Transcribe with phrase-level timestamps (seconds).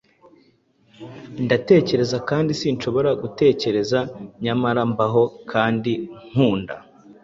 [1.45, 3.99] Ndatekereza, kandi sinshobora gutekereza;
[4.43, 5.91] nyamara mbaho kandi
[6.29, 6.75] nkunda.